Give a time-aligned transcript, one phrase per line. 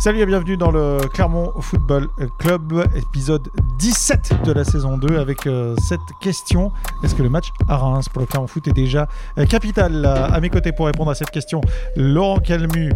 [0.00, 5.46] Salut et bienvenue dans le Clermont Football Club, épisode 17 de la saison 2 avec
[5.46, 6.72] euh, cette question.
[7.04, 10.06] Est-ce que le match à Reims pour le Clermont Foot est déjà euh, capital?
[10.06, 11.60] À mes côtés pour répondre à cette question,
[11.96, 12.94] Laurent Calmu,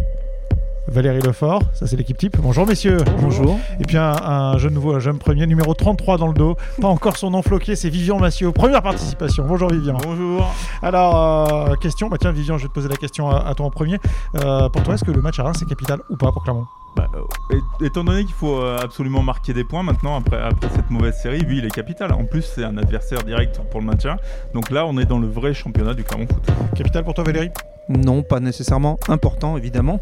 [0.87, 2.37] Valérie Lefort, ça c'est l'équipe type.
[2.41, 2.97] Bonjour messieurs.
[3.21, 3.59] Bonjour.
[3.79, 6.55] Et puis un, un jeune nouveau, un jeune premier, numéro 33 dans le dos.
[6.81, 8.51] Pas encore son nom floqué, c'est Vivian Massieu.
[8.51, 9.45] Première participation.
[9.47, 9.97] Bonjour Vivian.
[10.03, 10.51] Bonjour.
[10.81, 13.67] Alors, euh, question, bah tiens Vivian, je vais te poser la question à, à toi
[13.67, 13.99] en premier.
[14.43, 16.65] Euh, pour toi, est-ce que le match à Reims est capital ou pas pour Clermont?
[16.95, 20.89] Bah, euh, étant donné qu'il faut euh, absolument marquer des points maintenant après, après cette
[20.89, 22.13] mauvaise série, lui il est capital.
[22.13, 24.17] En plus, c'est un adversaire direct pour le maintien.
[24.53, 26.47] Donc là, on est dans le vrai championnat du Clermont Foot.
[26.75, 27.51] Capital pour toi Valérie?
[27.87, 28.97] Non, pas nécessairement.
[29.09, 29.99] Important, évidemment,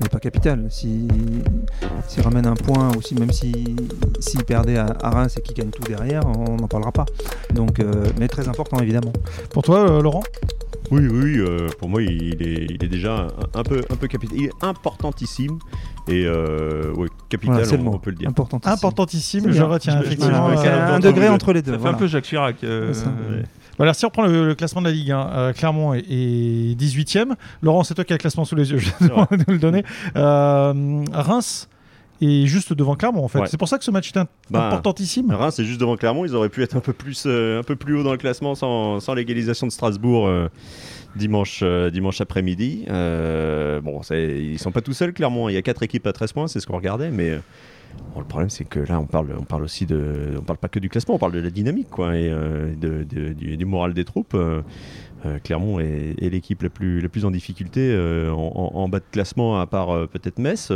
[0.00, 0.66] mais pas capital.
[0.70, 1.08] S'il
[2.22, 3.74] ramène un point, ou si, même s'il
[4.20, 7.06] s'il perdait à, à Reims et qu'il gagne tout derrière, on n'en parlera pas.
[7.52, 9.12] Donc, euh, mais très important, évidemment.
[9.50, 10.22] Pour toi euh, Laurent?
[10.90, 13.14] Oui, oui, euh, pour moi, il est, il est déjà
[13.54, 14.36] un, un peu, un peu capital.
[14.38, 15.58] Il est importantissime
[16.08, 17.94] et euh, ouais, capital, Voilà, c'est le on, mot.
[17.94, 18.28] on peut le dire.
[18.28, 18.72] Importantissime.
[18.74, 20.50] Importantissime, je retiens effectivement.
[20.50, 21.72] euh, un, degré entre les Ça deux.
[21.72, 21.96] fait voilà.
[21.96, 22.56] un peu Jacques Chirac.
[22.64, 23.06] euh, ça.
[23.76, 26.78] Voilà, si on reprend le, le classement de la Ligue 1, euh, Clermont est, est
[26.80, 27.32] 18e.
[27.60, 29.08] Laurent, c'est toi qui as le classement sous les yeux, je vais
[29.48, 29.82] nous le donner.
[30.14, 31.68] Euh, Reims
[32.20, 33.40] est juste devant Clermont en fait.
[33.40, 33.46] Ouais.
[33.48, 34.18] C'est pour ça que ce match est
[34.50, 35.30] Bah, importantissime.
[35.32, 36.24] Reims, c'est juste devant Clermont.
[36.24, 38.54] Ils auraient pu être un peu plus, euh, un peu plus haut dans le classement
[38.54, 40.48] sans, sans l'égalisation de Strasbourg euh,
[41.16, 42.84] dimanche, euh, dimanche après-midi.
[42.88, 45.48] Bon, ils sont pas tout seuls, Clermont.
[45.48, 47.38] Il y a quatre équipes à 13 points, c'est ce qu'on regardait, mais.
[48.14, 50.68] bon, le problème, c'est que là, on parle, on parle aussi de, on parle pas
[50.68, 53.92] que du classement, on parle de la dynamique, quoi, et de, de- du, du moral
[53.94, 54.36] des troupes.
[55.42, 57.96] Clermont est, est l'équipe la plus, la plus en difficulté
[58.30, 60.70] en, en- en bas de classement, à part peut-être Metz.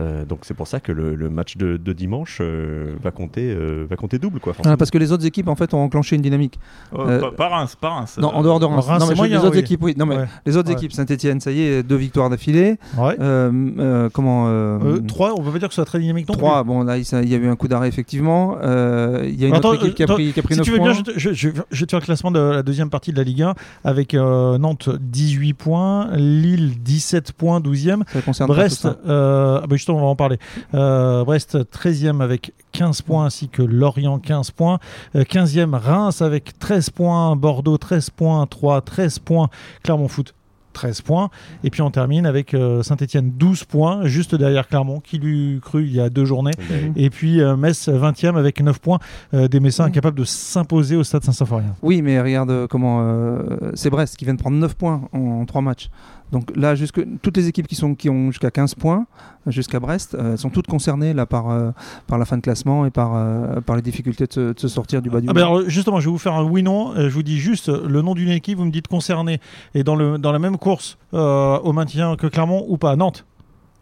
[0.00, 3.50] Euh, donc c'est pour ça que le, le match de, de dimanche euh, va compter,
[3.52, 4.54] euh, va compter double, quoi.
[4.78, 6.58] Parce que les autres équipes en fait ont enclenché une dynamique.
[6.94, 8.18] euh, Euh, pas, pas Reims, pas Reims.
[8.20, 8.86] Non, en dehors de Reims.
[8.86, 9.60] Reims, non, c'est mais moyen, les autres oui.
[9.60, 9.94] équipes, oui.
[9.96, 10.28] Non, mais Ouais.
[10.46, 10.74] les autres Ouais.
[10.76, 12.76] équipes, Saint-Etienne, ça y est, deux victoires d'affilée.
[12.96, 13.16] Ouais.
[13.20, 16.28] Euh, euh, comment euh, Euh, 3, on peut pas dire que ce soit très dynamique
[16.28, 16.40] non plus.
[16.42, 18.56] 3, bon là il y a eu un coup d'arrêt effectivement.
[18.62, 20.60] Euh, Il y a une Attends, autre équipe qui a pris, qui a pris Si
[20.60, 20.92] 9 tu veux points.
[20.92, 23.12] bien, je, te- je- je- je vais te faire le classement de la deuxième partie
[23.12, 23.54] de la Ligue 1
[23.84, 28.04] avec euh, Nantes 18 points, Lille 17 points, 12e.
[28.12, 28.96] Ça concerne pas Brest, tout ça.
[29.08, 30.38] euh, ah bah justement, on va en parler.
[30.74, 34.78] Euh, Brest 13e avec 15 points, ainsi que Lorient 15 points.
[35.16, 37.36] Euh, 15e, Reims avec 13 points.
[37.36, 38.46] Bordeaux 13 points.
[38.46, 39.48] 3, 13 points.
[39.82, 40.34] Clermont Foot
[40.74, 41.30] 13 points.
[41.64, 45.92] Et puis on termine avec Saint-Etienne 12 points, juste derrière Clermont, qui l'eût cru il
[45.92, 46.52] y a deux journées.
[46.70, 48.98] Mais- Et puis euh, Metz 20e avec 9 points.
[49.34, 49.88] Euh, des Messins Mhm.
[49.88, 51.74] incapables de s'imposer au stade Saint-Symphorien.
[51.82, 55.44] Oui, mais regarde euh, comment euh, c'est Brest qui vient de prendre 9 points en,
[55.46, 55.88] 3 matchs.
[56.32, 59.06] Donc là, jusque, toutes les équipes qui, sont, qui ont jusqu'à 15 points,
[59.46, 61.70] euh, jusqu'à Brest, euh, sont toutes concernées là, par, euh,
[62.06, 64.68] par la fin de classement et par, euh, par les difficultés de se, de se
[64.68, 66.94] sortir du bas du Ah ben alors, justement, je vais vous faire un oui-non.
[66.96, 69.40] Je vous dis juste le nom d'une équipe, vous me dites concerné.
[69.74, 72.94] Et dans, le, dans la même course euh, au maintien que Clermont ou pas?
[72.96, 73.24] Nantes,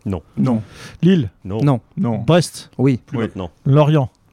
[0.04, 0.22] Non,
[1.02, 2.18] Lille, Non, Non, non.
[2.18, 3.24] Brest, oui, plus Oui.
[3.24, 3.50] maintenant.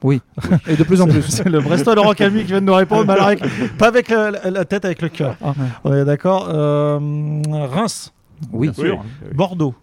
[0.03, 0.19] Lorient.
[0.68, 1.22] et de plus en plus.
[1.24, 3.44] C'est le Brestois Laurent Calmi qui vient de nous répondre, mais alors avec-
[3.78, 5.36] pas avec la, tête, avec le cœur.
[5.44, 5.53] hein.
[5.84, 6.47] On est d'accord.
[6.50, 7.00] Euh,
[7.72, 8.14] Reims,
[8.52, 9.03] Oui, Bien sûr.
[9.34, 9.74] Bordeaux.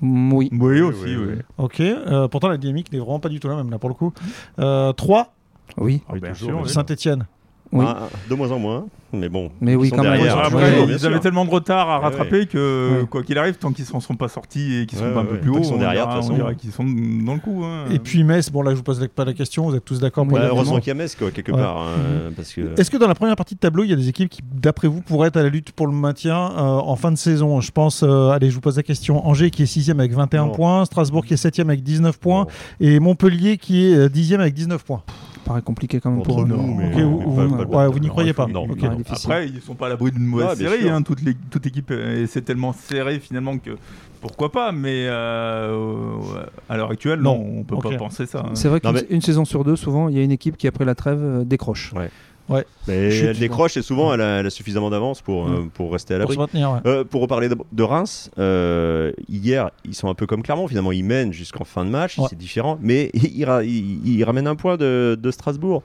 [0.00, 0.48] Mm, oui.
[0.52, 1.26] Oui, aussi, oui, oui.
[1.36, 1.42] oui.
[1.58, 1.80] Ok.
[1.80, 4.12] Euh, pourtant, la dynamique n'est vraiment pas du tout la même là pour le coup.
[4.58, 5.34] Euh, 3,
[5.76, 6.62] Oui, Ah, bien toujours, sûr, oui.
[6.64, 6.70] oui.
[7.72, 7.84] Oui.
[7.86, 9.48] Ah, de moins en moins, mais bon.
[9.60, 10.14] Mais ils oui, quand même.
[10.14, 10.34] derrière.
[10.34, 13.06] Ouais, Ouais, après, ouais, ils avaient tellement de retard à Ouais, rattraper que Ouais.
[13.06, 15.22] quoi qu'il arrive, tant qu'ils s'en sont pas sortis et qu'ils sont Ouais, pas un
[15.22, 16.42] ouais, peu plus tant haut, qu'ils sont on derrière, de dira- toute on façon.
[16.42, 16.82] dirait qu'ils sont
[17.24, 17.62] dans le coup.
[17.64, 17.84] hein.
[17.92, 20.26] Et puis Metz, bon là je vous pose pas la question, vous êtes tous d'accord
[20.26, 21.58] pour y heureusement qu'il y a Metz, quoi, quelque Ouais.
[21.58, 21.76] part.
[21.76, 22.60] hein, parce que...
[22.76, 24.88] Est-ce que dans la première partie de tableau, il y a des équipes qui, d'après
[24.88, 27.60] vous, pourraient être à la lutte pour le maintien euh, en fin de saison?
[27.60, 29.24] Je pense, euh, allez, je vous pose la question.
[29.28, 30.50] Angers qui est 6 avec 21 Non.
[30.52, 32.46] points, Strasbourg qui est 7 avec 19 points,
[32.80, 35.02] et Montpellier qui est euh, 10 avec 19 points.
[35.44, 36.46] Paraît compliqué quand même pour eux.
[36.46, 37.18] nous, mais- vous,
[37.68, 38.74] ouais, n'y croyez pas non, non.
[39.10, 40.88] Après, ils sont pas à l'abri d'une mauvaise série.
[40.88, 43.70] Hein, toute, les- toute équipe, euh, et c'est tellement serré finalement que
[44.20, 44.72] pourquoi pas.
[44.72, 46.16] Mais euh,
[46.68, 47.60] à l'heure actuelle, non, Non.
[47.60, 48.40] on peut pas penser ça.
[48.46, 48.50] hein.
[48.54, 50.84] C'est vrai qu'une mais- saison sur deux, souvent, il y a une équipe qui, après
[50.84, 51.44] la trève, euh,
[52.58, 52.64] décroche.
[52.88, 53.24] Mais Chute.
[53.28, 56.18] elle décroche et souvent elle a, elle a suffisamment d'avance pour, euh, pour rester à
[56.18, 56.34] Pour l'abri.
[56.34, 56.78] se maintenir, ouais.
[56.86, 60.92] Euh, pour reparler de, de Reims, euh, hier, ils sont un peu comme Clermont, finalement,
[60.92, 64.76] ils mènent jusqu'en fin de match, c'est différent, mais ils, ils- ils ramènent un point
[64.76, 65.82] de, de Strasbourg,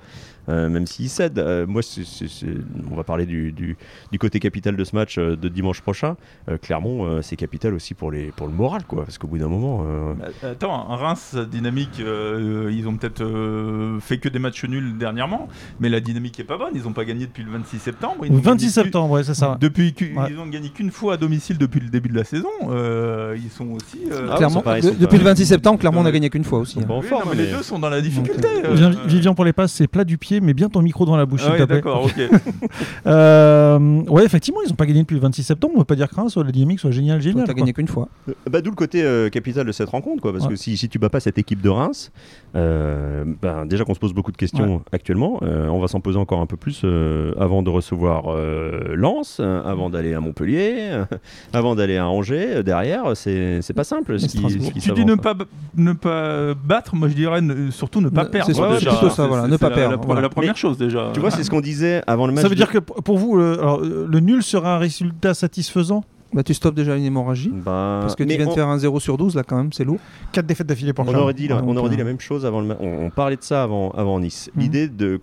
[0.50, 1.40] euh, même s'ils cèdent.
[1.40, 2.48] Euh, moi, c'est- c'est- c'est-
[2.92, 3.78] on va parler du, du-
[4.12, 6.16] du côté capital de ce match euh, de dimanche prochain.
[6.50, 9.38] Euh, Clermont, euh, c'est capital aussi pour, les, pour le moral, quoi, parce qu'au bout
[9.38, 9.84] d'un moment.
[9.86, 14.66] euh, Bah, Attends, un Reims dynamique, euh, ils ont peut-être euh, fait que des matchs
[14.66, 15.48] nuls dernièrement,
[15.80, 16.72] mais la dynamique est pas bonne.
[16.76, 18.26] Ils n'ont pas gagné depuis le 26 septembre.
[18.26, 19.58] Ils n'ont 26 gagné septembre, ouais, c'est ça.
[19.60, 20.36] Depuis qu'ils Ouais.
[20.38, 23.70] ont gagné qu'une fois à domicile depuis le début de la saison, euh, ils sont
[23.72, 24.00] aussi.
[24.12, 26.10] euh, Ah, pas- ils de- sont depuis pas- le 26 septembre, clairement, on Ouais.
[26.10, 26.78] n'a gagné qu'une fois aussi.
[26.80, 26.88] Ils hein.
[27.02, 28.48] oui, non, mais les deux sont dans la difficulté.
[28.66, 31.16] Euh, Vivian pour les passes, c'est plat du pied Galtier, mets bien ton micro dans
[31.18, 32.14] la bouche, Ah ouais, d'accord, ok.
[33.08, 33.78] Euh,
[34.10, 35.74] ouais, effectivement, ils n'ont pas gagné depuis le 26 septembre.
[35.76, 37.44] On ne veut pas dire que Reims soit la dynamique soit génial, Tu génial.
[37.44, 37.54] as quoi.
[37.54, 38.08] gagné qu'une fois.
[38.30, 40.52] Euh, Bah, D'où le côté euh, capital de cette rencontre, quoi, parce Ouais.
[40.52, 42.12] que si, si tu bats pas cette équipe de Reims,
[42.56, 46.18] euh, ben, déjà qu'on se pose beaucoup de questions actuellement, euh, on va s'en poser
[46.18, 50.76] encore un peu plus euh, avant de recevoir euh, Lens, euh, avant d'aller à Montpellier,
[50.92, 51.06] euh,
[51.54, 52.56] avant d'aller à Angers.
[52.58, 54.20] euh, derrière, c'est c'est pas simple.
[54.20, 54.68] Ce Et qui, Strasbourg.
[54.68, 55.34] ce qui Tu dis ne pas,
[55.78, 58.48] ne pas battre, moi je dirais ne- surtout ne pas Ne- perdre.
[58.48, 58.92] c'est surtout- déjà.
[58.92, 60.22] c'est plutôt ça, voilà, ne pas la- perdre, La, pre- voilà.
[60.26, 61.12] La première chose déjà.
[61.14, 62.42] Tu vois, c'est ce qu'on disait avant le match.
[62.44, 66.04] Ça veut de- dire que pour vous, le, alors, le nul sera un résultat satisfaisant?
[66.36, 67.50] Bah, tu stoppes déjà une hémorragie.
[67.50, 69.56] Ben, Parce que tu mais viens de on- faire un 0 sur 12, là, quand
[69.58, 70.00] même, c'est lourd.
[70.34, 72.20] 4 défaites d'affilée pour On aurait dit, la- Donc, on aurait dit euh, la même
[72.20, 74.52] chose avant le ma- on, on parlait de ça avant, avant Nice.
[74.54, 74.62] Mhm.
[74.62, 75.20] L'idée de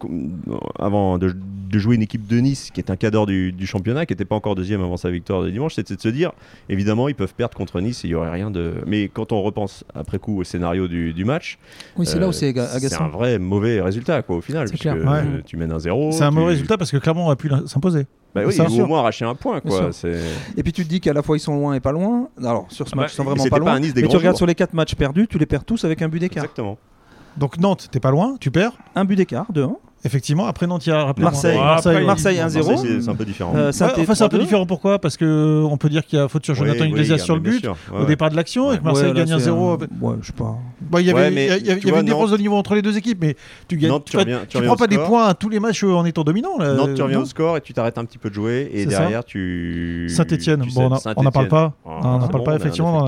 [0.78, 1.34] avant de,
[1.70, 4.24] de jouer une équipe de Nice qui est un cadre du, du championnat, qui n'était
[4.24, 6.32] pas encore deuxième avant sa victoire de dimanche, c'était de se dire
[6.68, 8.72] évidemment ils peuvent perdre contre Nice, et il y aurait rien de.
[8.86, 11.58] Mais quand on repense après coup au scénario du, du match,
[11.98, 13.04] Oui, c'est là euh, où c'est agaçant.
[13.04, 14.96] un vrai mauvais résultat quoi au final, C'est puisque clair.
[14.96, 15.18] Ouais.
[15.18, 16.10] euh, tu mènes un zéro.
[16.12, 18.06] C'est un tu- mauvais résultat parce que Clermont aurait pu s'imposer.
[18.34, 18.84] Bah oui, ou sûr.
[18.84, 19.90] au moins arracher un point quoi.
[20.56, 22.28] Et puis tu te dis qu'à la fois ils sont loin et pas loin.
[22.42, 23.72] Alors sur ce Ah bah, match, ils sont vraiment pas pas loin.
[23.74, 24.38] un Nice des Mais tu regardes jours.
[24.38, 26.44] sur les 4 matchs perdus, tu les perds tous avec un but d'écart.
[26.44, 26.78] Exactement.
[27.36, 28.72] Donc Nantes, t'es pas loin, tu perds.
[28.94, 29.76] Un but d'écart, 2-1.
[30.04, 31.12] Effectivement, après Nantes, il y a.
[31.16, 31.56] Marseille.
[31.56, 32.70] Ouais, Marseille, Marseille, il- 1-0.
[32.72, 33.52] Marseille, c'est- un peu différent.
[33.54, 34.38] Euh, Ouais, enfin, c'est un peu 3-2.
[34.40, 34.66] différent.
[34.66, 34.98] Pourquoi?
[34.98, 37.34] Parce que on peut dire qu'il y a faute sur Jonathan Oui, Iglesias oui, sur
[37.36, 37.64] le but.
[37.64, 38.82] Ouais, au départ de l'action et que.
[38.82, 39.74] Marseille Ouais, là, gagne c'est 1-0.
[39.80, 40.56] un- Ouais, je sais pas.
[40.80, 42.98] Bon, il y avait, mais il y vois, une différence de niveau entre les deux
[42.98, 43.36] équipes, mais
[43.68, 43.90] tu gagnes.
[43.92, 46.04] Nantes, tu reviens- tu tu reviens prends pas des points à tous les matchs en
[46.04, 46.58] étant dominant.
[46.58, 46.74] là.
[46.74, 48.88] Nantes, tu reviens au score et tu t'arrêtes un petit peu de jouer et C'est
[48.88, 50.08] derrière tu.
[50.08, 50.64] Saint-Etienne,
[51.16, 51.74] on n'en parle pas.
[52.02, 53.06] Non, on n'en parle pas effectivement.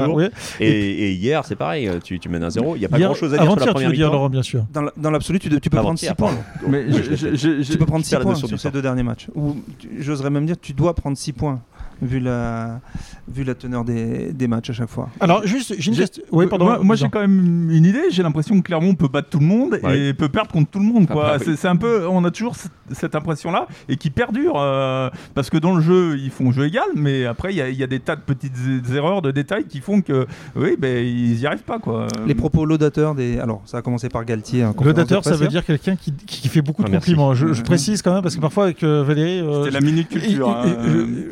[0.60, 3.08] Et, et hier, c'est pareil, tu, tu mènes un 0 Il n'y a pas Hier-
[3.08, 4.12] grand chose à dire sur la première dire, mi-temps.
[4.12, 4.64] Laurent, bien sûr.
[4.72, 6.28] Dans la- dans l'absolu, tu, tu peux prendre 6 Avant-hier, points.
[6.60, 6.68] pardon.
[6.70, 7.62] Mais Oui, je- je l'ai je- fait.
[7.62, 9.28] je- Tu peux prendre je 6 perds la points sur ces deux derniers matchs.
[9.34, 9.56] Ou
[9.98, 11.60] j'oserais même dire, tu dois prendre 6 points
[12.02, 12.80] vu la,
[13.28, 15.08] vu la teneur des, des matchs à chaque fois.
[15.20, 16.22] Alors, juste, j'ai une question.
[16.32, 16.82] Oui, pardon.
[16.82, 18.02] moi, j'ai quand même une idée.
[18.10, 19.98] J'ai l'impression que Clermont peut battre tout le monde Ouais.
[20.08, 21.06] et peut perdre contre tout le monde.
[21.08, 21.24] Quoi.
[21.34, 21.54] Ah bah oui.
[21.56, 22.54] c'est, un peu, on a toujours
[22.92, 26.84] cette impression-là et qui perdure euh, parce que dans le jeu ils font jeu égal,
[26.94, 28.52] mais après il y, a- il y a des tas de petites
[28.90, 32.06] é- erreurs de détails qui font que oui, ben ils y arrivent pas quoi.
[32.26, 33.38] Les propos laudateurs des.
[33.38, 34.60] Alors, ça a commencé par Galtier.
[34.62, 37.10] conférence Laudateur, ça veut dire quelqu'un qui, qui fait beaucoup Ah, de merci.
[37.12, 37.34] compliments.
[37.34, 37.66] Je, je Mhm.
[37.66, 40.56] précise quand même parce que parfois avec euh, Valérie, euh, C'était la minute culture.
[40.64, 40.76] il- hein.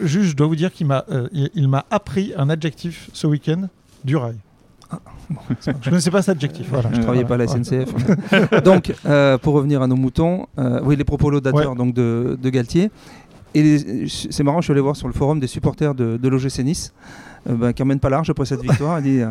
[0.00, 3.08] je- juste, je dois vous dire qu'il m'a, euh, il, il m'a appris un adjectif
[3.14, 3.68] ce week-end
[4.04, 4.36] du rail.
[5.80, 6.66] je ne sais pas cet adjectif.
[6.68, 6.90] Voilà.
[6.92, 7.64] Je travaillais pas à la Voilà.
[7.64, 8.62] SNCF.
[8.64, 12.50] donc, euh, pour revenir à nos moutons, euh, oui, les propos laudateurs donc de, de
[12.50, 12.90] Galtier.
[13.54, 16.58] Et c'est marrant, je suis allé voir sur le forum des supporters de, de l'OGC
[16.64, 16.92] Nice,
[17.48, 18.98] euh, ben, qui emmènent pas large après cette victoire.
[19.00, 19.30] Il dit, euh,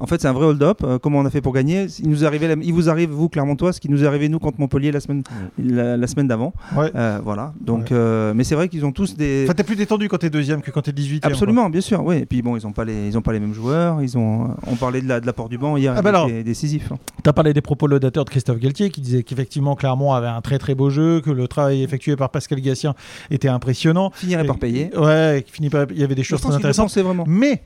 [0.00, 0.78] en fait, c'est un vrai hold-up.
[0.84, 1.86] euh, comment on a fait pour gagner?
[2.00, 4.38] Il, nous arrivait la- il vous arrive, vous, Clermontois, ce qui nous est arrivé, nous,
[4.38, 5.22] contre Montpellier la semaine,
[5.58, 6.52] la, la semaine d'avant.
[6.76, 6.90] Ouais.
[6.94, 7.52] Euh, voilà.
[7.60, 7.88] Donc, Ouais.
[7.92, 9.44] euh, mais c'est vrai qu'ils ont tous des.
[9.44, 12.16] Enfin, t'es plus détendu quand t'es deuxième que quand t'es 18 Absolument, bien sûr, oui.
[12.18, 14.02] Et puis bon, ils n'ont pas les, ils ont pas les mêmes joueurs.
[14.02, 16.28] Ils ont, on parlait de la- de l'apport du banc hier, Ah bah alors.
[16.28, 16.90] décisif.
[16.92, 16.96] hein.
[17.22, 20.40] Tu as parlé des propos laudateurs de Christophe Galtier qui disait qu'effectivement Clermont avait un
[20.40, 22.94] très très beau jeu, que le travail effectué par Pascal Gassien
[23.30, 24.10] était impressionnant.
[24.14, 24.90] Finirait par Et- payer.
[24.96, 26.86] Ouais, par- il y avait des choses très intéressantes.
[26.86, 27.24] pensait vraiment.
[27.26, 27.58] Mais, mais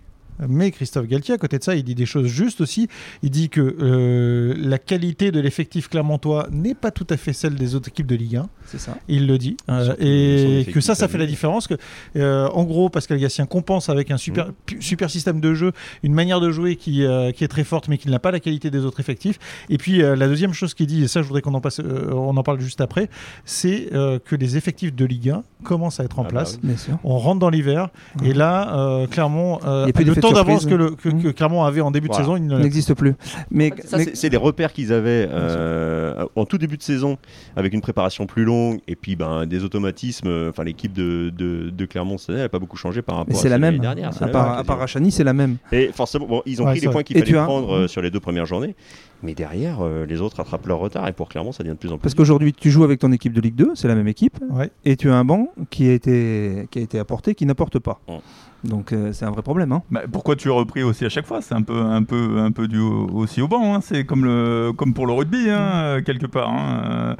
[0.73, 2.89] Christophe Galtier, à côté de ça, il dit des choses justes aussi.
[3.23, 7.55] Il dit que euh, la qualité de l'effectif clermontois n'est pas tout à fait celle
[7.55, 8.49] des autres équipes de Ligue 1.
[8.67, 8.97] C'est ça.
[9.09, 9.57] Il le dit.
[9.69, 11.67] Euh, et que ça, ça fait la différence.
[11.67, 11.75] Que,
[12.17, 15.73] euh, en gros, Pascal Gassien compense avec un super, pu- super système de jeu,
[16.03, 18.41] une manière de jouer qui, euh, qui est très forte, mais qui n'a pas la
[18.41, 19.39] qualité des autres effectifs.
[19.71, 21.81] Et puis, euh, la deuxième chose qu'il dit, et ça, je voudrais qu'on en, passe,
[21.81, 23.09] euh, on en parle juste après,
[23.45, 26.59] c'est euh, que les effectifs de Ligue 1 commencent à être en Ah bah place.
[26.63, 26.99] Bien sûr.
[27.05, 27.89] On rentre dans l'hiver
[28.25, 31.23] et là, euh, Clermont, euh, Il y a plus temps d'avance que, le- que, Mmh.
[31.23, 32.23] que Clermont avait en début Voilà.
[32.23, 33.15] de saison, il ne l'a n'existe plus.
[33.51, 37.17] Mais, Ça, mais- c'est- les repères qu'ils avaient euh, en tout début de saison,
[37.57, 40.27] avec une préparation plus longue et puis ben, des automatismes.
[40.29, 43.39] euh, Enfin, l'équipe de, de, de Clermont année n'a pas beaucoup changé par rapport mais
[43.39, 43.73] à c'est la de même.
[43.75, 44.13] l'année dernière.
[44.15, 44.79] c'est À la part, même, à part.
[44.79, 45.57] Rachani, c'est la même.
[45.73, 46.93] Et forcément, bon, ils ont Ouais, pris les vrai.
[46.93, 48.75] points qu'il fallait as- prendre euh, sur les deux premières journées.
[49.23, 51.89] Mais derrière, euh, les autres rattrapent leur retard et pour Clermont, ça devient de plus
[51.91, 52.03] en plus.
[52.03, 54.71] Parce qu'aujourd'hui, tu joues avec ton équipe de Ligue 2, c'est la même équipe, Ouais.
[54.85, 57.99] et tu as un banc qui a été, qui a été apporté, qui n'apporte pas.
[58.69, 59.73] Donc euh, c'est un vrai problème.
[59.73, 59.83] hein.
[59.91, 61.41] Bah, pourquoi tu es repris aussi à chaque fois?
[61.43, 63.75] C'est un peu, un peu, un peu dû au- aussi au banc.
[63.75, 63.81] hein.
[63.83, 66.49] C'est comme le, comme pour le rugby hein, euh, quelque part.
[66.51, 66.83] hein.
[66.91, 67.15] Euh,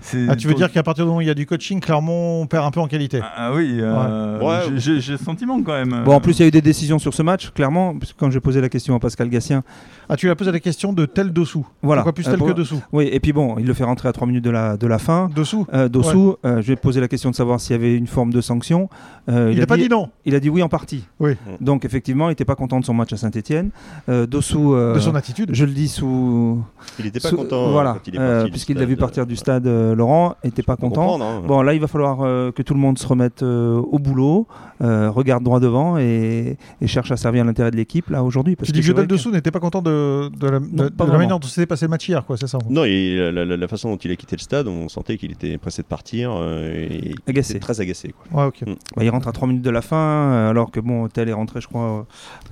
[0.00, 1.80] c'est- Ah, tu veux dire qu'à partir du moment où il y a du coaching,
[1.80, 3.20] Clermont on perd un peu en qualité?
[3.22, 4.60] Ah, ah oui, euh, Ouais.
[4.70, 6.02] j'ai- j'ai j'ai ce sentiment quand même.
[6.04, 8.40] Bon, en plus, il y a eu des décisions sur ce match, clairement, quand j'ai
[8.40, 9.62] posé la question à Pascal Gassien,
[10.08, 11.66] Ah, tu lui as posé la question de tel dessous.
[11.82, 12.02] voilà.
[12.02, 12.80] Pourquoi plus Euh, tel pour- que dessous?
[12.92, 14.98] Oui, et puis bon, il le fait rentrer à 3 minutes de la, de la
[14.98, 15.28] fin.
[15.34, 17.94] Dessous Euh, Dossou, euh, je lui ai posé la question de savoir s'il y avait
[17.96, 18.88] une forme de sanction.
[19.28, 20.10] Euh, Il n'a pas dit non.
[20.24, 20.85] Il a dit oui en partant.
[20.86, 21.04] Parti.
[21.20, 21.32] Oui.
[21.60, 23.70] Donc effectivement, il n'était pas content de son match à Saint-Etienne.
[24.08, 25.50] Dossou, euh, De son attitude.
[25.52, 26.62] je le dis sous.
[26.98, 27.70] Il n'était pas sous- content.
[27.70, 29.94] Voilà, quand il est euh, parti du puisqu'il l'a stade, vu partir du stade, euh,
[29.94, 31.20] Laurent, n'était pas content.
[31.20, 31.42] hein.
[31.46, 34.46] Bon, là, il va falloir euh, que tout le monde se remette euh, au boulot,
[34.82, 38.56] euh, regarde droit devant et, et cherche à servir l'intérêt de l'équipe là aujourd'hui.
[38.56, 40.88] parce Tu que dis que Jodel Dessous n'était pas content de, de la, de- de
[40.88, 41.18] pas la vraiment.
[41.18, 42.58] manière dont s'était passé le match hier, quoi, c'est ça.
[42.68, 45.32] Non, et la, la- la façon dont il a quitté le stade, on sentait qu'il
[45.32, 46.30] était pressé de partir.
[46.36, 47.52] euh, et qu'il Agacé.
[47.52, 48.12] était très agacé.
[48.30, 48.42] Quoi.
[48.42, 48.62] Ouais, ok.
[48.96, 51.32] Bah, il rentre à 3 minutes de la fin, euh, alors que bon, Tel est
[51.32, 52.02] rentré, je crois, euh,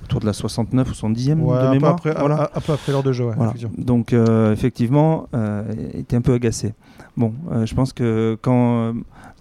[0.04, 1.92] autour de la 69 ou 70e Ouais, de un, peu mémoire.
[1.94, 2.42] après, Voilà.
[2.54, 3.50] un- un peu après l'heure de jeu, ouais, Voilà.
[3.50, 3.74] effectivement.
[3.84, 6.74] Donc euh, effectivement, euh, il était un peu agacé.
[7.16, 8.92] Bon, euh, je pense que quand euh,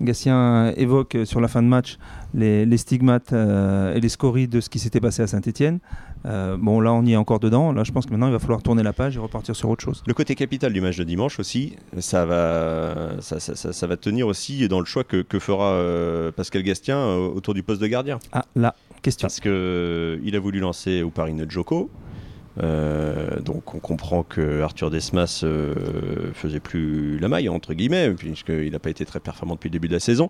[0.01, 1.97] Gatien évoque euh, sur la fin de match
[2.33, 5.79] les, les stigmates euh, et les scories de ce qui s'était passé à Saint-Etienne,
[6.25, 7.71] bon là on y est encore dedans.
[7.73, 9.83] Là je pense que maintenant il va falloir tourner la page et repartir sur autre
[9.83, 10.03] chose.
[10.07, 13.97] Le côté capital du match de dimanche aussi, ça va, ça, ça- ça- ça va
[13.97, 17.81] tenir aussi dans le choix que, que fera euh, Pascal Gastien euh, autour du poste
[17.81, 18.19] de gardien.
[18.31, 19.25] Ah là, question.
[19.25, 21.89] Parce que euh, il a voulu lancer Ouparine Joko.
[22.61, 25.73] Euh, donc on comprend que Arthur Desmas euh,
[26.35, 29.87] faisait plus la maille entre guillemets puisqu'il n'a pas été très performant depuis le début
[29.87, 30.29] de la saison.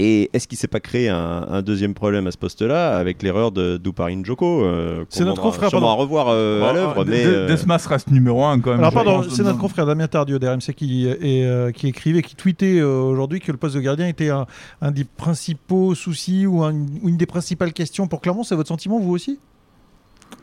[0.00, 3.52] Et est-ce qu'il s'est pas créé un, un deuxième problème à ce poste-là avec l'erreur
[3.52, 5.86] de d'Ouparine Joko euh, C'est notre confrère, pardon.
[5.86, 8.80] à revoir euh, à l'œuvre, euh, mais euh, Desmas reste numéro 1 quand même.
[8.80, 13.02] Alors pardon, c'est notre confrère Damien Tardieu d'RMC qui, euh, qui écrivait, qui tweetait euh,
[13.02, 14.46] aujourd'hui que le poste de gardien était un,
[14.82, 18.42] un des principaux soucis ou, un- ou une des principales questions pour Clermont.
[18.42, 19.38] C'est votre sentiment, vous aussi?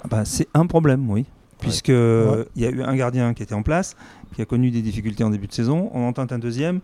[0.03, 1.25] Ah bah, c'est un problème, oui.
[1.60, 3.96] Puisque il y a eu un gardien qui était en place,
[4.34, 5.91] qui a connu des difficultés en début de saison.
[5.93, 6.79] On en tente un deuxième.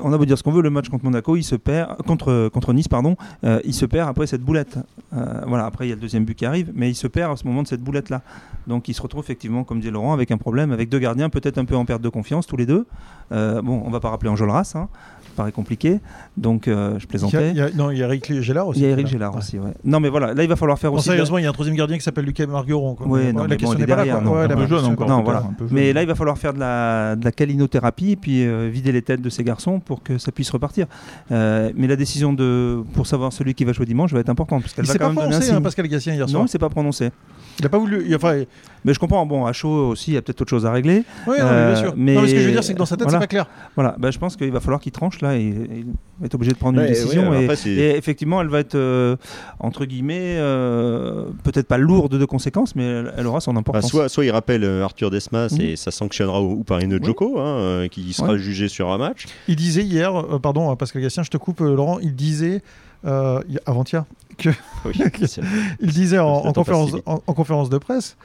[0.00, 2.48] On a beau dire ce qu'on veut, le match contre Monaco, il se perd contre
[2.48, 4.78] contre Nice, pardon, euh, il se perd après cette boulette.
[5.14, 7.32] Euh, voilà, après il y a le deuxième but qui arrive, mais il se perd
[7.32, 8.22] à ce moment de cette boulette là.
[8.66, 11.58] Donc il se retrouve effectivement, comme dit Laurent, avec un problème, avec deux gardiens peut-être
[11.58, 12.86] un peu en perte de confiance tous les deux.
[13.32, 14.88] Euh, bon, on va pas rappeler Enjolras, hein,
[15.36, 16.00] paraît compliqué.
[16.36, 17.50] Donc euh, je il plaisantais.
[17.50, 18.80] il y a- Non, il y a Eric Gélard aussi.
[18.80, 19.12] Il y a Eric Voilà.
[19.12, 19.38] Gélard Ouais.
[19.38, 19.58] aussi.
[19.58, 19.70] Ouais.
[19.84, 21.06] Non, mais voilà, là il va falloir faire Bon, aussi.
[21.08, 22.96] sérieusement, il y a un troisième gardien qui s'appelle Lucas Margueron.
[23.06, 24.20] Ouais, non, la question il n'est est pas là.
[24.20, 25.06] non.
[25.06, 25.44] Non, voilà.
[25.70, 28.92] Mais là, il va falloir faire de la, de la calinothérapie et puis euh, vider
[28.92, 30.86] les têtes de ces garçons pour que ça puisse repartir.
[31.30, 34.62] Euh, mais la décision de, pour savoir celui qui va jouer dimanche va être importante
[34.62, 35.60] parce Il qu'elle va s'est pas prononcé, hein.
[35.62, 36.42] Pascal Gassien, hier non, soir.
[36.46, 37.10] il s'est pas prononcé.
[37.58, 38.04] Il n'a pas voulu.
[38.06, 38.42] il- Enfin,
[38.84, 39.24] Mais je comprends.
[39.26, 41.02] Bon, à chaud aussi, il y a peut-être autre chose à régler.
[41.26, 41.94] oui, bien sûr.
[41.96, 43.46] mais- Non, ce que je veux dire, c'est que dans sa tête, c'est pas clair.
[43.74, 43.96] Voilà.
[43.98, 45.84] Bah, je pense qu'il va falloir qu'il tranche là il
[46.20, 47.30] va être obligé de prendre Ouais, une décision.
[47.30, 49.16] ouais, et, après, c'est- et effectivement, elle va être euh,
[49.60, 53.90] entre guillemets euh, peut-être pas lourde de conséquences, mais elle, elle aura son Bah, importance.
[53.90, 55.60] soit, soit il rappelle euh, Arthur Desmas Mhm.
[55.60, 58.38] et ça sanctionnera ou, ou par une Joko, hein, qui sera Ouais.
[58.38, 59.26] jugé sur un match.
[59.48, 62.62] Il disait hier, euh, pardon, Pascal Gassien, je te coupe, euh, Laurent, il disait
[63.04, 64.04] euh, il avant-hier,
[64.84, 64.94] Oui,
[65.26, 65.40] c'est-
[65.80, 68.16] il disait en, conférence, passe si en, en conférence de presse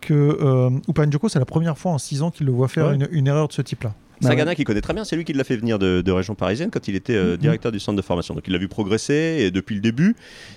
[0.00, 2.86] que euh, Upain Joko, c'est la première fois en 6 ans qu'il le voit faire
[2.88, 2.94] Ouais.
[2.94, 3.92] une, une erreur de ce type-là.
[4.22, 6.34] Bah Sagana qui connaît très bien, c'est lui qui l'a fait venir de, de région
[6.34, 7.36] parisienne quand il était euh, Mhm.
[7.38, 8.34] directeur du centre de formation.
[8.34, 10.14] Donc il l'a vu progresser et depuis le début,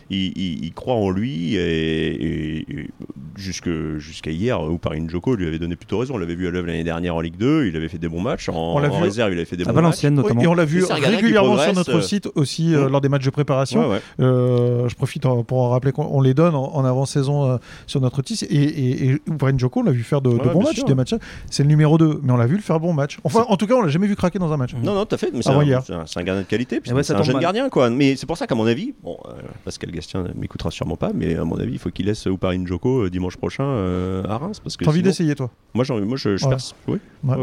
[0.09, 2.87] il, il- il croit en lui et, et-
[3.35, 6.15] jusqu'à hier, ou par Joko lui avait donné plutôt raison.
[6.15, 8.21] On l'avait vu à l'œuvre l'année dernière en Ligue 2, il avait fait des bons
[8.21, 8.49] matchs.
[8.49, 9.75] En, On en vu réserve, il avait fait des bons matchs.
[9.81, 10.39] Valenciennes notamment.
[10.41, 12.91] Oui, et on l'a vu régulièrement sur notre euh, site aussi euh, Mhm.
[12.91, 13.81] lors des matchs de préparation.
[13.81, 14.01] Ouais, ouais.
[14.19, 17.57] Euh, je profite en- pour en rappeler qu'on on les donne en, en avant-saison euh,
[17.87, 18.43] sur notre site.
[18.49, 19.17] Et, et,
[19.57, 20.85] Joko, on l'a vu faire de, bons bien matchs, sûr.
[20.85, 21.15] des matchs.
[21.49, 23.17] C'est le numéro 2, mais on l'a vu le faire bon match.
[23.23, 24.73] Enfin, en tout cas, on l'a jamais vu craquer dans un match.
[24.75, 25.29] Non, non, tout à fait.
[25.33, 25.81] Mais c'est un, hier.
[25.85, 27.41] c'est un- c'est un gardien de qualité, puisque ouais, c'est un jeune mal.
[27.43, 27.69] gardien.
[27.69, 27.89] Quoi.
[27.89, 29.31] Mais c'est pour ça qu'à mon avis, bon, euh,
[29.63, 32.67] Pascal Gastien ne m'écoutera sûrement pas, mais à mon avis, il faut qu'il laisse Ouparine
[32.67, 34.59] Joko euh, dimanche prochain euh, à Reims.
[34.59, 35.49] Parce que T'as envie sinon- d'essayer, toi?
[35.73, 36.49] Moi, j'en- moi, je, je Ouais.
[36.49, 36.75] perce.
[36.87, 36.97] Oui.
[37.23, 37.35] Ouais.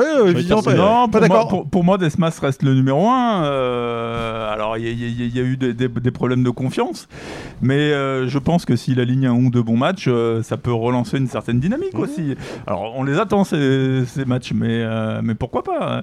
[0.00, 1.48] Euh, les évidemment, pas, Non, pas pour, moi, d'accord.
[1.48, 3.42] pour, pour moi, Desmas reste le numéro 1.
[4.52, 7.08] alors, il y, a- y y eu des, des- des problèmes de confiance.
[7.60, 10.72] Mais euh, je pense que s'il aligne un ou deux bons matchs, euh, ça peut
[10.72, 12.00] relancer une certaine dynamique Mhm.
[12.00, 12.34] aussi.
[12.66, 16.02] Alors, on les attend, ces, ces matchs, mais, euh, mais pourquoi pas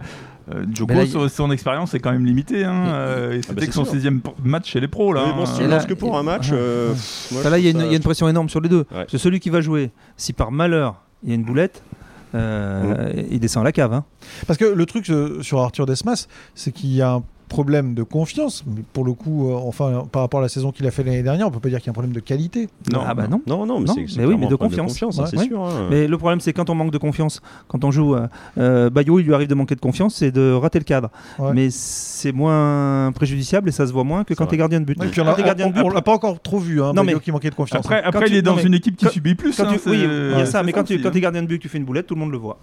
[0.53, 2.63] euh, Djoko, là, son, son expérience est quand même limitée.
[2.63, 3.93] Hein, euh, et bah, c'est que son sûr.
[3.93, 5.13] sixième match chez les pros.
[5.13, 5.45] Là, Oui, bon, hein.
[5.45, 6.49] si là- que pour un match.
[6.51, 6.93] Euh,
[7.31, 8.69] moi, là, il y, a une- ça- il y a une pression énorme sur les
[8.69, 8.85] deux.
[8.95, 9.05] Ouais.
[9.11, 11.83] Que celui qui va jouer, si par malheur il y a une boulette,
[12.35, 13.93] euh, il descend à la cave.
[13.93, 14.03] hein.
[14.47, 18.03] Parce que le truc euh, sur Arthur Desmas, c'est qu'il y a un problème de
[18.03, 18.63] confiance.
[18.65, 21.23] Mais pour le coup, euh, enfin, par rapport à la saison qu'il a fait l'année
[21.23, 22.69] dernière, on peut pas dire qu'il y a un problème de qualité.
[22.93, 23.01] Non.
[23.05, 23.41] ah bah non.
[23.47, 25.01] Non, non, mais Non, oui, mais de confiance.
[25.01, 25.37] Ouais.
[25.37, 25.45] Ouais.
[25.45, 25.61] sûr.
[25.65, 25.87] hein.
[25.89, 28.27] Mais le problème, c'est quand on manque de confiance, quand on joue, euh,
[28.57, 31.09] euh, Bayo, il lui arrive de manquer de confiance, c'est de rater le cadre.
[31.39, 31.51] Ouais.
[31.53, 34.85] Mais c'est moins préjudiciable et ça se voit moins que quand tu es gardien de
[34.85, 34.97] but.
[34.99, 35.05] On
[35.89, 37.83] de l'a pas encore trop vu, hein, Non, Bayo mais- qui manquait de confiance.
[37.85, 39.59] Après, après tu- il est dans une équipe qui subit plus.
[39.59, 41.77] Hein, oui, il y a ça, mais quand tu es gardien de but, tu fais
[41.77, 42.59] une boulette, tout le monde le voit.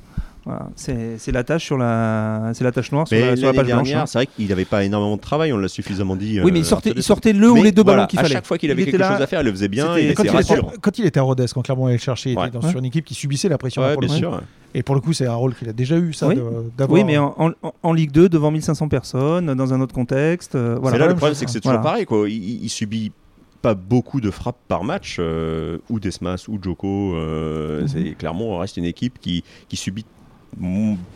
[0.46, 0.68] Voilà.
[0.76, 3.52] C'est c'est la tâche sur la, c'est la tâche noire sur Mais la, sur la
[3.52, 3.86] l'année page blanche.
[3.88, 4.06] dernière, hein.
[4.06, 6.40] c'est vrai qu'il n'avait pas énormément de travail, on l'a suffisamment dit.
[6.40, 8.18] Oui, mais euh, il sortait, Arthur il sortait le ou les deux voilà, ballons qu'il
[8.20, 8.34] À fallait.
[8.34, 9.98] chaque fois qu'il Il avait quelque là, chose à faire, il le faisait bien.
[9.98, 12.38] Il quand, il était, quand il était à Rodez, quand Clermont allait le chercher, il
[12.38, 12.46] Ouais.
[12.46, 13.82] était dans- sur une équipe qui subissait la pression.
[13.82, 14.40] Ouais, pour bien sûr.
[14.74, 16.36] Et pour le coup, c'est un rôle qu'il a déjà eu, ça, Oui.
[16.78, 16.96] d'avoir.
[17.00, 20.54] Oui, mais en, en- en Ligue 2, devant 1500 personnes, dans un autre contexte.
[20.54, 20.98] euh, C'est voilà.
[20.98, 22.04] là le problème, c'est que c'est toujours pareil.
[22.04, 22.28] Quoi.
[22.28, 23.10] Il, subit
[23.62, 27.14] pas beaucoup de frappes par match, euh, ou Desmas ou Joko.
[27.16, 30.15] euh, c'est Clairement, on reste une équipe qui, qui subit mm,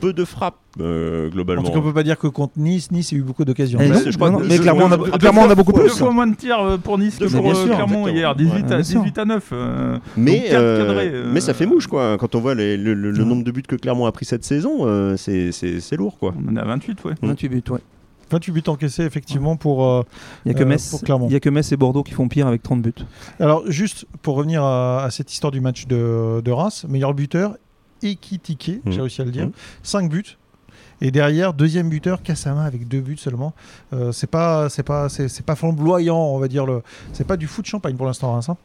[0.01, 1.63] peu de frappes euh, En globalement.
[1.63, 3.79] tout cas, on peut pas dire que contre Nice, Nice a eu beaucoup d'occasions.
[3.83, 5.73] Eh non, je crois non, que- mais je- clairement, on a, clairement, on a beaucoup
[5.73, 5.99] Deux plus.
[5.99, 8.09] fois moins de tirs euh, pour Nice Deux que pour moins, euh, sûr, Clermont exactement.
[8.09, 9.01] hier, 18 Ouais, à, bien sûr.
[9.03, 9.49] 18 à 9.
[9.53, 12.17] euh, Mais, euh, cadrés, euh, mais ça fait mouche quoi.
[12.19, 13.25] Quand on voit les- le, le- le Ouais.
[13.29, 15.51] nombre de buts que Clermont a pris cette saison, euh, c'est-
[15.97, 16.35] lourd quoi.
[16.39, 17.15] On en est à 28, ouais.
[17.23, 17.81] 28 buts, ouais.
[18.31, 19.85] 28 buts encaissés, effectivement, pour.
[19.85, 20.03] euh,
[20.47, 21.27] Il y a que Euh, Metz, pour Clermont.
[21.29, 22.93] il y a que Metz et Bordeaux qui font pire avec 30 buts.
[23.41, 27.57] Alors, juste pour revenir à, à cette histoire du match de, de Reims, meilleur buteur,
[28.03, 28.93] Mhm.
[28.93, 29.53] j'ai réussi à le dire, Mhm.
[29.83, 30.37] 5 buts.
[31.03, 33.55] Et derrière, deuxième buteur, Kassama avec deux buts seulement.
[33.95, 36.67] Euh, c'est pas, c'est pas, c'est, c'est pas flamboyant, on va dire.
[36.67, 36.83] Le,
[37.15, 38.49] c'est pas du foot champagne pour l'instant, Reims.
[38.51, 38.57] hein.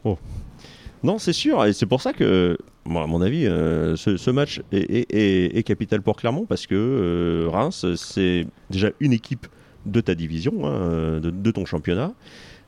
[1.04, 4.32] Non, c'est sûr, et c'est pour ça que, bon, à mon avis, euh, ce, ce
[4.32, 9.14] match est, est- est- est capital pour Clermont parce que euh, Reims, c'est déjà une
[9.14, 9.46] équipe
[9.86, 12.12] de ta division, hein, de, de ton championnat.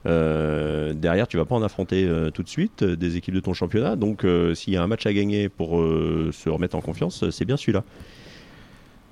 [0.05, 3.39] Euh, derrière, tu vas pas en affronter euh, tout de suite euh, des équipes de
[3.39, 3.95] ton championnat.
[3.95, 7.57] Donc, s'il y a un match à gagner pour se remettre en confiance, c'est bien
[7.57, 7.83] celui-là.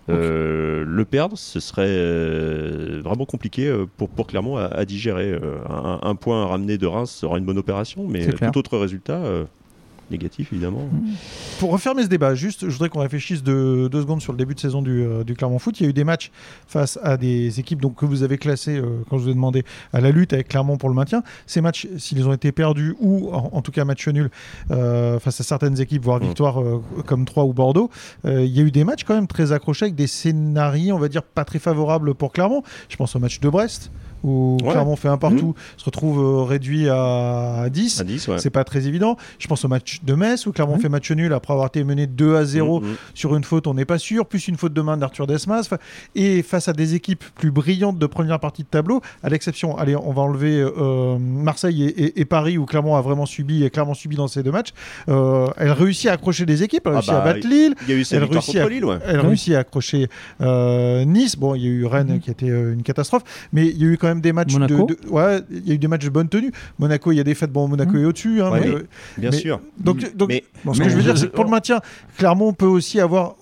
[0.07, 5.39] Le perdre, ce serait vraiment compliqué pour, pour Clermont à, à digérer.
[5.69, 9.21] Un, un point ramené de Reims sera une bonne opération, mais tout autre résultat,
[10.11, 10.89] négatif évidemment.
[11.59, 14.55] Pour refermer ce débat, juste, je voudrais qu'on réfléchisse deux, deux secondes sur le début
[14.55, 15.79] de saison du, euh, du Clermont Foot.
[15.79, 16.31] Il y a eu des matchs
[16.67, 19.63] face à des équipes donc, que vous avez classées, euh, quand je vous ai demandé,
[19.93, 21.23] à la lutte avec Clermont pour le maintien.
[21.45, 24.29] Ces matchs, s'ils ont été perdus ou en, en tout cas match nul
[24.71, 26.27] euh, face à certaines équipes, voire Mm.
[26.27, 27.89] victoire euh, comme Troyes ou Bordeaux,
[28.25, 30.99] euh, il y a eu des matchs quand même très accrochés avec des scénarios, on
[30.99, 32.63] va dire, pas très favorables pour Clermont.
[32.89, 33.91] Je pense au match de Brest,
[34.25, 34.71] où Ouais.
[34.71, 38.01] Clermont fait un partout, se retrouve euh, réduit à 10.
[38.01, 38.37] À 10, ouais.
[38.39, 39.15] C'est pas très évident.
[39.39, 42.07] Je pense au match de Metz où Clermont fait match nul après avoir été mené
[42.07, 42.95] 2 à 0 Mm, mm.
[43.13, 45.69] sur une faute, on n'est pas sûr, plus une faute de main d'Arthur Desmas.
[46.15, 49.95] Et face à des équipes plus brillantes de première partie de tableau, à l'exception, allez,
[49.95, 53.69] on va enlever euh, Marseille et, et- et Paris où Clermont a vraiment subi et
[53.69, 54.69] clairement subi dans ces deux matchs.
[55.09, 57.75] euh, elle réussit à accrocher des équipes, elle Ah réussit bah, à battre Lille.
[57.83, 58.97] Il y a eu cette Elle réussit à- Lille, ouais.
[59.05, 60.07] Elle réussit à accrocher
[60.41, 61.35] euh, Nice.
[61.37, 63.87] Bon, il y a eu Rennes qui était euh, une catastrophe, mais il y a
[63.87, 64.85] eu quand même des matchs Monaco.
[64.85, 66.51] de, de- ouais, il y a eu des matchs de bonne tenue.
[66.79, 67.51] Monaco, il y a des fêtes.
[67.51, 68.01] Bon, Monaco Mhm.
[68.01, 68.41] est au-dessus.
[68.41, 69.59] hein, Ouais, mais, mais- euh, Bien mais- sûr.
[69.79, 71.49] donc, donc Mais Bon, ce Mais que je veux je- dire, c'est que pour le
[71.51, 71.79] maintien,
[72.17, 73.35] Clermont peut aussi avoir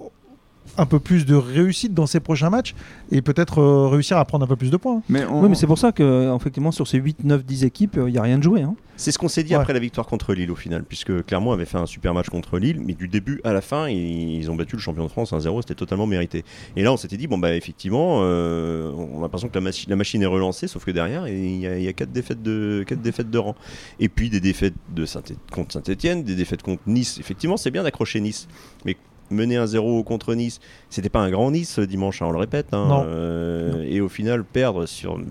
[0.77, 2.73] un peu plus de réussite dans ses prochains matchs
[3.11, 5.01] et peut-être euh, réussir à prendre un peu plus de points.
[5.09, 7.97] Mais on- Oui, mais c'est pour ça que, effectivement, sur ces 8, 9, 10 équipes,
[8.07, 8.61] il n'y a rien de joué.
[8.63, 8.75] hein.
[8.95, 9.59] C'est ce qu'on s'est dit Ouais.
[9.61, 12.59] après la victoire contre Lille au final, puisque Clermont avait fait un super match contre
[12.59, 15.33] Lille, mais du début à la fin, ils, ils ont battu le champion de France
[15.33, 16.45] 1-0, c'était totalement mérité.
[16.75, 19.89] Et là, on s'était dit, bon, bah effectivement, euh, on a l'impression que la, machi-
[19.89, 22.43] la machine est relancée, sauf que derrière, il y a, il y a quatre, défaites
[22.43, 23.55] de, quatre défaites de rang.
[23.99, 27.17] Et puis des défaites de Saint contre Saint-Etienne, des défaites contre Nice.
[27.19, 28.47] Effectivement, c'est bien d'accrocher Nice,
[28.85, 28.95] mais
[29.31, 30.59] mener 1-0 contre Nice,
[30.89, 32.67] c'était pas un grand Nice euh, dimanche, hein, on le répète.
[32.73, 33.03] hein, Non.
[33.07, 35.25] euh, et au final, perdre sur mm,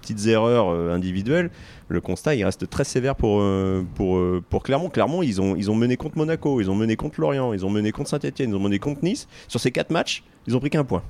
[0.00, 1.50] petites erreurs euh, individuelles,
[1.88, 3.42] le constat il reste très sévère pour,
[3.94, 4.88] pour, pour Clermont.
[4.88, 7.70] Clermont, ils ont, ils ont mené contre Monaco, ils ont mené contre Lorient, ils ont
[7.70, 9.28] mené contre Saint-Etienne, ils ont mené contre Nice.
[9.46, 11.02] Sur ces quatre matchs, ils ont pris qu'un point.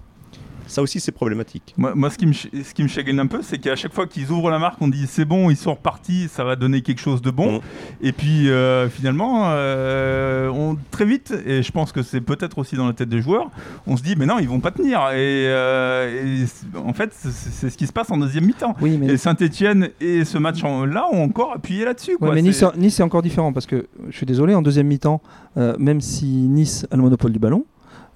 [0.72, 1.74] Ça aussi, c'est problématique.
[1.76, 4.06] Moi, moi, ce, qui me, ce qui me chagrine un peu, c'est qu'à chaque fois
[4.06, 7.00] qu'ils ouvrent la marque, on dit c'est bon, ils sont repartis, ça va donner quelque
[7.00, 7.58] chose de bon.
[7.58, 7.60] Mm.
[8.00, 12.74] Et puis euh, finalement, euh, on, très vite, et je pense que c'est peut-être aussi
[12.76, 13.50] dans la tête des joueurs,
[13.86, 15.00] on se dit mais non, ils vont pas tenir.
[15.10, 18.74] Et, euh, et en fait, c'est- ce qui se passe en deuxième mi-temps.
[18.80, 22.16] Oui, mais, Et Saint-Etienne et ce match en- là ont encore appuyé là-dessus.
[22.20, 24.86] ouais, mais C'est- nice, nice, c'est encore différent parce que je suis désolé, en deuxième
[24.86, 25.20] mi-temps,
[25.58, 27.66] euh, même si Nice a le monopole du ballon,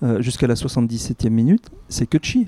[0.03, 2.47] euh, jusqu'à la 77e minute, c'est que chier.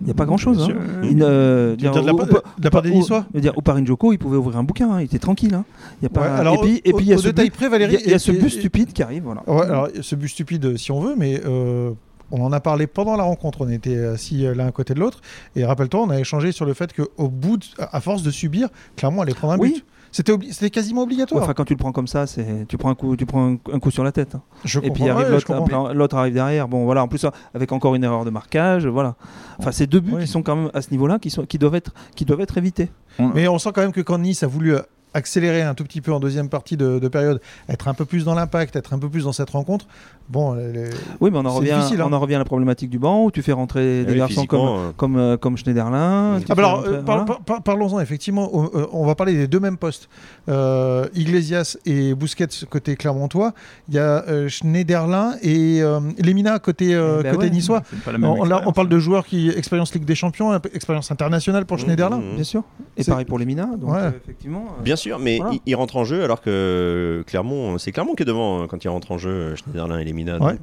[0.00, 0.68] Il n'y a pas grand-chose.
[0.68, 1.00] Bien Hein.
[1.02, 4.18] Il, euh, dire, dire de la, pa- part des Niçois dire, au Paris Joko, il
[4.18, 5.52] pouvait ouvrir un bouquin, hein, il était tranquille.
[5.54, 5.64] hein.
[6.00, 6.20] Il y a pas...
[6.20, 8.10] Ouais, alors, et puis, et au- puis il y a ce but, près, Valérie, il
[8.10, 9.24] y a ce but stupide qui arrive.
[9.24, 9.42] Voilà.
[9.48, 11.90] Ouais, alors ce but stupide, si on veut, mais euh,
[12.30, 13.62] on en a parlé pendant la rencontre.
[13.62, 15.20] On était assis euh, l'un à côté de l'autre.
[15.56, 18.68] Et rappelle-toi, on a échangé sur le fait qu'au bout, de- à force de subir,
[18.94, 19.72] Clermont allait prendre un Oui.
[19.74, 19.84] but.
[20.16, 21.42] C'était obli- c'était quasiment obligatoire.
[21.42, 23.56] Enfin, quand tu le prends comme ça, c'est tu prends un coup, tu prends un,
[23.72, 24.36] un coup sur la tête.
[24.36, 24.42] hein.
[24.64, 26.68] je Et puis arrive ouais, l'autre, arrive derrière.
[26.68, 27.02] Bon, voilà.
[27.02, 29.16] En plus, avec encore une erreur de marquage, voilà.
[29.58, 30.22] Enfin, c'est deux buts Oui.
[30.22, 32.56] qui sont quand même à ce niveau-là, qui sont, qui doivent être, qui doivent être
[32.58, 32.90] évités.
[33.18, 34.82] Mais on sent quand même que quand Nice a voulu euh,
[35.14, 38.24] accélérer un tout petit peu en deuxième partie de, de période, être un peu plus
[38.24, 39.86] dans l'impact, être un peu plus dans cette rencontre,
[40.28, 42.06] bon, les- Oui, mais on en C'est revient, difficile, hein.
[42.08, 44.46] on en revient à la problématique du banc où tu fais rentrer des oui, garçons
[44.46, 46.40] comme euh, comme euh, comme Schneiderlin.
[46.48, 47.24] Ah bah alors, rentrer- euh, par- voilà.
[47.24, 48.50] par- par- parlons-en effectivement.
[48.52, 50.08] On, euh, on va parler des deux mêmes postes.
[50.48, 53.52] Euh, Iglesias et Busquets côté Clermontois.
[53.88, 57.50] Il y a euh, Schneiderlin et euh, Lemina côté, euh, Eh ben côté ouais.
[57.50, 57.82] niçois.
[58.06, 58.74] On, là, on expérience.
[58.74, 62.18] parle de joueurs qui expérience Ligue des Champions, expérience internationale pour Mmh, Schneiderlin.
[62.18, 62.34] mmh, mmh.
[62.34, 62.62] Bien sûr.
[62.96, 63.66] Et pareil pour les Mina.
[63.76, 63.98] Donc Ouais.
[63.98, 64.64] euh, effectivement.
[64.78, 65.52] euh, Bien sûr, mais Voilà.
[65.54, 68.82] il, il rentre en jeu alors que Clermont, c'est Clermont qui est devant euh, quand
[68.84, 70.38] il rentre en jeu, euh, Schneiderlin et Lemina.
[70.42, 70.54] Ouais.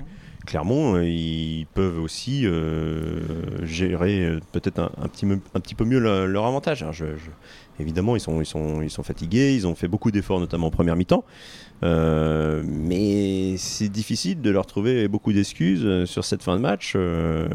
[0.46, 3.20] Clermont, euh, ils peuvent aussi euh,
[3.64, 6.84] gérer peut-être un, un petit, me- un petit peu mieux le- leur avantage.
[6.92, 7.30] Je- je-
[7.82, 10.72] évidemment, ils sont, ils, sont, ils sont fatigués, ils ont fait beaucoup d'efforts, notamment en
[10.72, 11.26] première mi-temps.
[11.84, 16.94] Euh, mais c'est difficile de leur trouver beaucoup d'excuses euh, sur cette fin de match.
[16.96, 17.48] euh.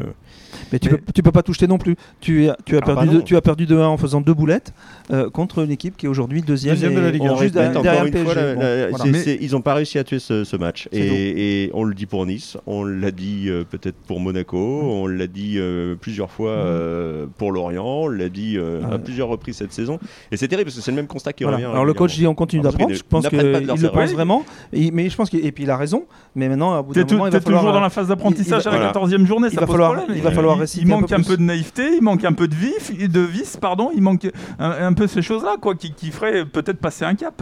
[0.73, 1.95] Mais tu, Mais- Peux, tu peux pas tout jeter non plus.
[2.19, 3.23] Tu, as- tu, as, Ah perdu bah deux- non.
[3.23, 4.73] tu as perdu 2-1 en faisant deux boulettes
[5.11, 7.37] euh, contre une équipe qui est aujourd'hui deuxième, Deuxième de la Ligue et un.
[7.37, 8.47] juste Mais derrière, encore derrière une le fois, PSG.
[8.47, 9.03] la- Bon, la- voilà.
[9.05, 10.89] c'est- Mais- c'est- ils n'ont pas réussi à tuer ce, ce match.
[10.91, 15.07] Et, et on le dit pour Nice, on l'a dit euh, peut-être pour Monaco, on
[15.07, 18.99] l'a dit euh, plusieurs fois euh, pour Lorient, on l'a dit euh, à Ouais.
[18.99, 19.99] plusieurs reprises cette saison.
[20.31, 21.57] Et c'est terrible parce que c'est le même constat qui Voilà.
[21.57, 21.69] revient.
[21.69, 22.93] Alors le coach dit on continue d'apprendre.
[22.93, 24.43] Je pense qu'il le pense vraiment.
[24.73, 26.05] Et- mais je pense qu'il et puis il a raison.
[26.35, 27.61] Mais maintenant, à bout d'un moment, il va falloir.
[27.61, 28.91] toujours dans euh, la phase d'apprentissage il- à la voilà.
[28.93, 30.17] 14e journée, Il ça va pose falloir- problème.
[30.17, 32.33] il va falloir il, réciter il un manque un peu de naïveté, il manque un
[32.33, 34.27] peu de vif, de vice, pardon, il manque
[34.59, 37.41] un, peu ces choses-là, quoi, qui, qui feraient peut-être passer un cap.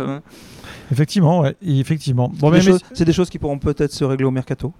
[0.92, 2.32] Effectivement, ouais, effectivement.
[2.40, 4.74] Bon, C'est des choses- C'est des choses qui pourront peut-être se régler au mercato.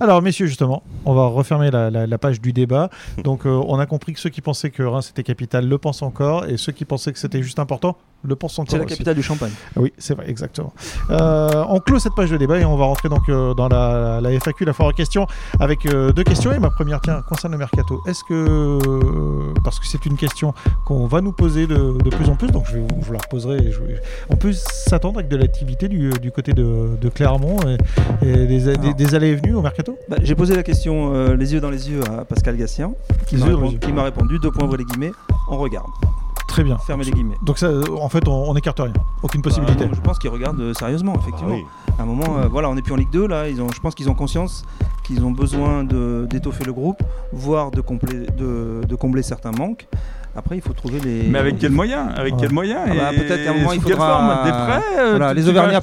[0.00, 2.90] alors, messieurs, justement, on va refermer la, la- la page du débat.
[3.24, 6.02] Donc, euh, on a compris que ceux qui pensaient que Reims était capital le pensent
[6.02, 8.72] encore, et ceux qui pensaient que c'était juste important le encore.
[8.72, 8.94] C'est la aussi.
[8.94, 9.52] capitale du Champagne.
[9.76, 10.72] Oui, c'est vrai, exactement.
[11.10, 14.20] Euh, on clôt cette page de débat et on va rentrer donc euh, dans la,
[14.20, 15.26] la FAQ, la foire aux questions,
[15.58, 16.52] avec euh, deux questions.
[16.52, 18.02] Et ma première, tiens, concerne le mercato.
[18.06, 20.52] Est-ce que, euh, parce que c'est une question
[20.86, 23.70] qu'on va nous poser de, de plus en plus, donc je, vais, vous- la reposerai.
[23.72, 23.78] je
[24.28, 27.58] on peut s'attendre avec de l'activité du, du côté de, de Clermont
[28.22, 28.94] et, et des, des- Alors.
[28.94, 29.98] des allées et venues au mercato?
[30.08, 32.92] Bah, J'ai posé la question les yeux dans les yeux à Pascal Gassien,
[33.26, 35.12] qui m'a répondu, deux points les guillemets,
[35.48, 35.90] on regarde.
[36.60, 36.76] Très bien.
[36.76, 37.38] Fermez les guillemets.
[37.42, 38.92] Donc, ça, euh, en fait, on on n'écarte rien.
[39.22, 39.84] Aucune possibilité.
[39.84, 41.54] Bah, non, je pense qu'ils regardent euh, sérieusement, Ah effectivement.
[41.54, 41.64] oui.
[41.98, 43.48] À un moment, euh, voilà, on n'est plus en Ligue 2 là.
[43.48, 44.64] Ils ont, je pense qu'ils ont conscience
[45.04, 49.88] qu'ils ont besoin de- d'étoffer le groupe, voire de, combler- de, de combler certains manques.
[50.36, 51.24] Après, il faut trouver les.
[51.28, 52.40] Mais avec quel moyen Avec Ouais.
[52.40, 54.44] quel moyen Ah bah, peut-être qu'à un moment, il faudra- forme?
[54.44, 55.80] Des prêts euh, Voilà, les Auvergnats,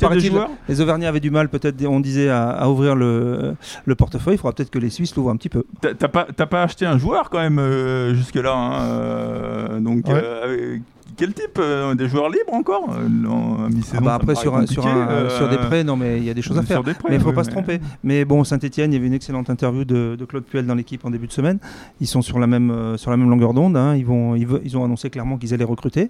[0.70, 3.56] Les avaient du mal, peut-être, on disait, à, à ouvrir le,
[3.86, 4.36] le portefeuille.
[4.36, 5.66] Il faudra peut-être que les Suisses l'ouvrent un petit peu.
[5.82, 8.54] T'as pas, pas acheté un joueur quand même euh, jusque-là.
[8.54, 10.14] hein, euh, donc, Ouais.
[10.16, 10.78] euh,
[11.18, 15.08] quel type euh, Des joueurs libres encore euh, Ah bah après, sur, un- sur, un-
[15.10, 16.82] euh, sur des prêts, non, mais il y a des choses à faire.
[16.84, 17.80] prêts, Mais il ne faut oui, pas se tromper.
[18.04, 21.04] Mais bon, Saint-Etienne, il y avait une excellente interview de, de Claude Puel dans l'équipe
[21.06, 21.60] en début de semaine.
[22.00, 23.76] Ils sont sur la même, sur la même longueur d'onde.
[23.76, 23.96] hein.
[23.96, 26.10] Ils, vont, ils, ils ont annoncé clairement qu'ils allaient recruter.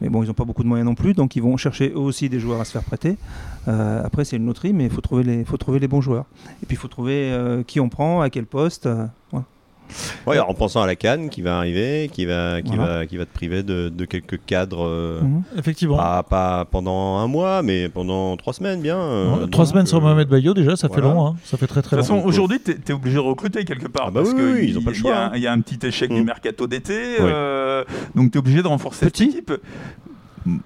[0.00, 1.14] Mais bon, ils n'ont pas beaucoup de moyens non plus.
[1.14, 3.16] Donc ils vont chercher eux aussi des joueurs à se faire prêter.
[3.66, 6.24] Après, c'est une loterie, mais il faut trouver, les, faut trouver les bons joueurs.
[6.62, 7.32] Et puis il faut trouver
[7.66, 8.88] qui on prend, à quel poste.
[9.30, 9.46] voilà.
[10.26, 12.98] Ouais, en pensant à la Cannes qui va arriver, qui va, qui Voilà.
[12.98, 14.84] va, qui va te priver de, de quelques cadres.
[14.86, 15.42] euh, Mhm.
[15.58, 15.96] Effectivement.
[15.96, 18.98] Pas, pas pendant un mois, mais pendant trois semaines, bien.
[18.98, 21.26] euh, Trois semaines sans euh, Mohamed Bayo, déjà, ça fait long.
[21.26, 21.36] hein.
[21.44, 22.06] Ça fait très très De long.
[22.06, 24.06] toute façon, aujourd'hui, tu es, obligé de recruter quelque part.
[24.08, 25.30] Ah bah parce oui, que oui, ils ont pas le y a- choix, hein.
[25.34, 26.26] Il y, a un petit échec du Mm.
[26.26, 26.94] mercato d'été.
[27.20, 27.26] Oui.
[27.30, 29.26] euh, donc, tu es obligé de renforcer Petit.
[29.26, 29.52] cette équipe.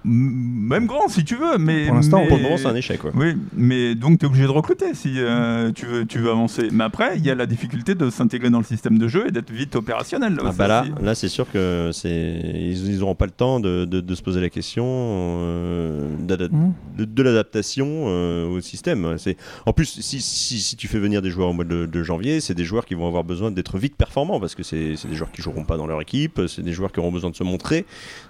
[0.03, 1.57] Même grand, si tu veux.
[1.57, 3.01] Mais, Pour l'instant, Pour le moment, c'est un échec.
[3.15, 6.69] Oui, mais donc tu es obligé de recruter si euh, tu, veux, tu veux avancer.
[6.71, 9.31] Mais après, il y a la difficulté de s'intégrer dans le système de jeu et
[9.31, 10.37] d'être vite opérationnel.
[10.41, 13.59] Ah Ça, bah là, c'est- là c'est sûr que c'est ils n'auront pas le temps
[13.59, 16.73] de, de- de se poser la question euh, Mhm.
[16.97, 19.15] de, de l'adaptation euh, au système.
[19.17, 22.03] C'est en plus si, si, si tu fais venir des joueurs au mois de, de
[22.03, 25.07] janvier, c'est des joueurs qui vont avoir besoin d'être vite performants parce que c'est c'est
[25.07, 27.35] des joueurs qui joueront pas dans leur équipe, c'est des joueurs qui auront besoin de
[27.35, 27.85] se montrer.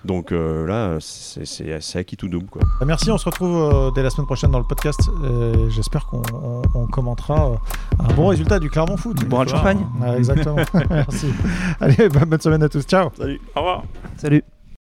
[0.06, 2.62] Donc euh, là, c'est c'est- c'est acquis tout double quoi.
[2.80, 5.10] Bah, Merci, on se retrouve euh, dès la semaine prochaine dans le podcast.
[5.70, 7.56] J'espère qu'on on- on commentera euh,
[8.00, 9.26] un bon résultat du Clermont Foot.
[9.28, 9.86] Bon, le champagne.
[10.02, 10.58] Ouais, exactement.
[10.90, 11.28] Merci.
[11.80, 12.84] Allez, bah, bonne semaine à tous.
[12.84, 13.10] Ciao.
[13.18, 13.40] Salut.
[13.56, 13.84] Au revoir.
[14.18, 14.44] Salut.